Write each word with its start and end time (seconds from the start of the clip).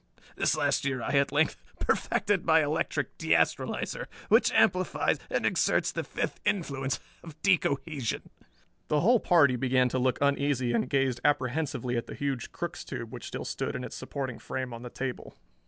This 0.35 0.57
last 0.57 0.83
year 0.83 1.03
I 1.03 1.11
at 1.11 1.31
length 1.31 1.57
perfected 1.77 2.43
my 2.43 2.63
electric 2.63 3.15
de 3.19 3.35
astralizer, 3.35 4.07
which 4.29 4.51
amplifies 4.51 5.19
and 5.29 5.45
exerts 5.45 5.91
the 5.91 6.03
fifth 6.03 6.39
influence 6.43 6.99
of 7.21 7.39
de 7.43 7.55
cohesion." 7.59 8.23
The 8.87 9.01
whole 9.01 9.19
party 9.19 9.57
began 9.57 9.89
to 9.89 9.99
look 9.99 10.17
uneasy 10.19 10.73
and 10.73 10.89
gazed 10.89 11.21
apprehensively 11.23 11.97
at 11.97 12.07
the 12.07 12.15
huge 12.15 12.51
Crookes 12.51 12.83
tube 12.83 13.13
which 13.13 13.27
still 13.27 13.45
stood 13.45 13.75
in 13.75 13.83
its 13.83 13.95
supporting 13.95 14.39
frame 14.39 14.73
on 14.73 14.81
the 14.81 14.89
table. 14.89 15.35